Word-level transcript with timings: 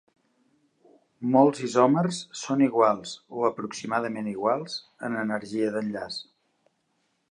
Molts 1.35 1.61
isòmers 1.67 2.23
són 2.45 2.65
iguals 2.69 3.13
o 3.43 3.47
aproximadament 3.53 4.33
iguals 4.35 4.83
en 5.11 5.23
energia 5.29 5.73
d'enllaç. 5.79 6.23